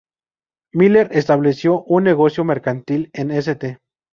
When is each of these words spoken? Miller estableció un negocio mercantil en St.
Miller 0.73 1.09
estableció 1.11 1.83
un 1.83 2.05
negocio 2.05 2.43
mercantil 2.43 3.11
en 3.13 3.29
St. 3.29 3.77